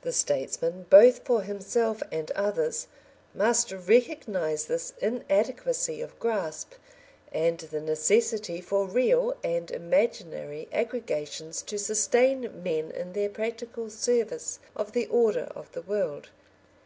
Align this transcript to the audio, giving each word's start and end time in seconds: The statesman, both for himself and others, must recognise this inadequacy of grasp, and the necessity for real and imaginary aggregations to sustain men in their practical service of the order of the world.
The 0.00 0.12
statesman, 0.12 0.86
both 0.88 1.18
for 1.26 1.42
himself 1.42 2.02
and 2.10 2.30
others, 2.30 2.86
must 3.34 3.70
recognise 3.72 4.64
this 4.64 4.94
inadequacy 5.02 6.00
of 6.00 6.18
grasp, 6.18 6.72
and 7.30 7.58
the 7.58 7.82
necessity 7.82 8.62
for 8.62 8.86
real 8.86 9.36
and 9.44 9.70
imaginary 9.70 10.66
aggregations 10.72 11.60
to 11.64 11.78
sustain 11.78 12.62
men 12.62 12.90
in 12.90 13.12
their 13.12 13.28
practical 13.28 13.90
service 13.90 14.60
of 14.74 14.92
the 14.92 15.04
order 15.08 15.52
of 15.54 15.70
the 15.72 15.82
world. 15.82 16.30